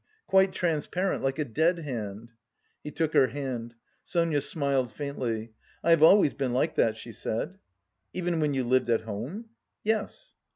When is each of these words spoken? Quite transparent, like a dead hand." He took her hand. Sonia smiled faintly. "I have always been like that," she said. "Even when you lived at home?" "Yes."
Quite 0.25 0.51
transparent, 0.51 1.21
like 1.21 1.37
a 1.37 1.45
dead 1.45 1.77
hand." 1.77 2.31
He 2.83 2.89
took 2.89 3.13
her 3.13 3.27
hand. 3.27 3.75
Sonia 4.03 4.41
smiled 4.41 4.89
faintly. 4.91 5.53
"I 5.83 5.91
have 5.91 6.01
always 6.01 6.33
been 6.33 6.53
like 6.53 6.73
that," 6.73 6.97
she 6.97 7.11
said. 7.11 7.59
"Even 8.11 8.39
when 8.39 8.55
you 8.55 8.63
lived 8.63 8.89
at 8.89 9.01
home?" 9.01 9.49
"Yes." 9.83 10.33